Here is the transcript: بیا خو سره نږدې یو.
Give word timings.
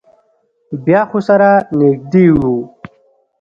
بیا 0.85 1.01
خو 1.09 1.19
سره 1.27 1.49
نږدې 1.79 2.23
یو. 2.29 2.53